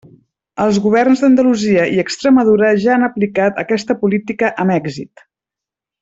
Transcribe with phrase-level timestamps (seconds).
[0.63, 5.23] Els governs d'Andalusia i Extremadura ja han aplicat aquesta política amb èxit.